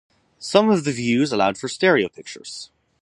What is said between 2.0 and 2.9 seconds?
pictures.